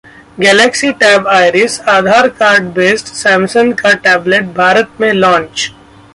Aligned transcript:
Galaxy 0.37 0.87
Tab 0.93 1.27
Iris: 1.27 1.79
Aadhaar 1.89 2.27
card 2.39 2.73
based 2.73 3.13
Samsung 3.13 3.73
का 3.75 3.93
टैबलेट 4.07 4.53
भारत 4.55 4.97
में 5.01 5.11
लॉन्च 5.13 5.71